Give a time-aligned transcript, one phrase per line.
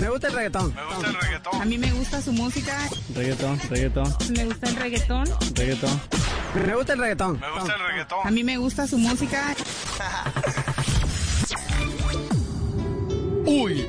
[0.00, 0.74] Me gusta el reggaetón.
[0.74, 1.62] Me gusta el reggaetón.
[1.62, 2.76] A mí me gusta su música,
[3.14, 5.24] Reggaetón, reggaetón, me gusta el reggaetón.
[5.54, 6.00] reggaetón.
[6.66, 7.40] Me gusta el reggaetón.
[7.40, 8.34] Me gusta el A reggaetón.
[8.34, 9.54] mí me gusta su música.
[13.46, 13.86] Hoy,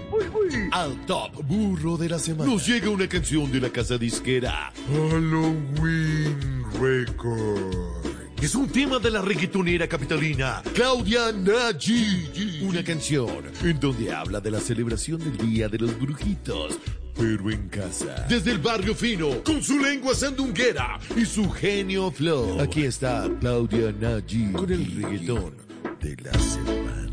[0.72, 6.66] al top burro de la semana, nos llega una canción de la casa disquera Halloween
[6.80, 7.95] Record.
[8.42, 12.62] Es un tema de la reggaetonera capitalina Claudia Nagy.
[12.62, 16.78] Una canción en donde habla de la celebración del Día de los Brujitos,
[17.16, 18.26] pero en casa.
[18.30, 22.60] Desde el barrio fino, con su lengua sandunguera y su genio flow.
[22.60, 25.56] Aquí está Claudia Nagy con el reggaetón
[26.02, 27.06] de la semana.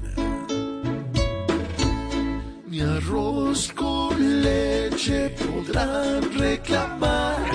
[2.66, 7.51] Mi arroz con leche podrán reclamar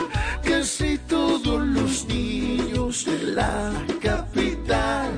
[3.38, 3.72] la
[4.02, 5.12] capital.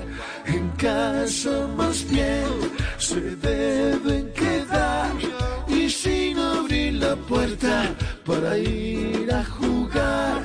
[0.45, 2.49] En casa más bien
[2.97, 5.11] se deben quedar
[5.67, 7.75] y sin abrir la puerta
[8.25, 10.41] para ir a jugar.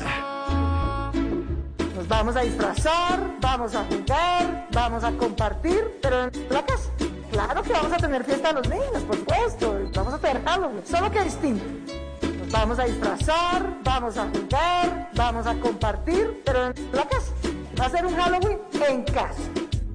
[1.97, 6.91] Nos vamos a disfrazar, vamos a jugar, vamos a compartir, pero en la casa.
[7.33, 9.67] Claro que vamos a tener fiesta de los niños, por supuesto.
[9.95, 11.65] Vamos a tener Halloween, solo que distinto.
[12.39, 17.24] Nos vamos a disfrazar, vamos a jugar, vamos a compartir, pero en la casa.
[17.91, 19.43] Ser un Halloween en casa,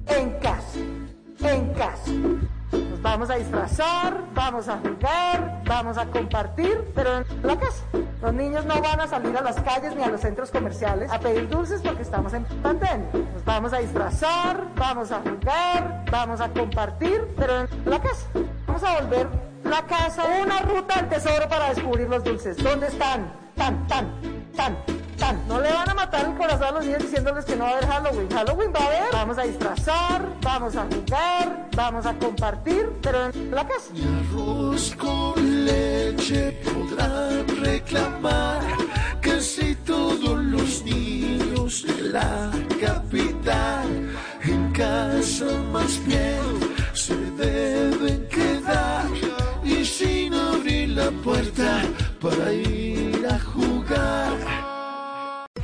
[0.06, 0.78] en casa,
[1.40, 2.10] en casa.
[2.72, 7.84] Nos vamos a disfrazar, vamos a jugar, vamos a compartir, pero en la casa.
[8.22, 11.18] Los niños no van a salir a las calles ni a los centros comerciales a
[11.18, 13.08] pedir dulces porque estamos en pandemia.
[13.34, 18.26] Nos vamos a disfrazar, vamos a jugar, vamos a compartir, pero en la casa.
[18.66, 19.28] Vamos a volver
[19.64, 22.56] la casa una ruta al tesoro para descubrir los dulces.
[22.56, 23.30] ¿Dónde están?
[23.56, 24.06] Tan, tan,
[24.56, 24.99] tan.
[25.46, 27.72] No le van a matar el corazón a los niños diciéndoles que no va a
[27.74, 28.30] haber Halloween.
[28.30, 29.12] Halloween va a haber.
[29.12, 33.92] Vamos a disfrazar, vamos a jugar, vamos a compartir, pero en la casa.
[33.92, 38.60] Mi arroz con leche podrán reclamar
[39.20, 44.10] casi todos los niños de la capital.
[44.42, 46.40] En casa más bien
[46.92, 49.06] se deben quedar
[49.62, 51.82] y sin abrir la puerta
[52.20, 52.79] para ir.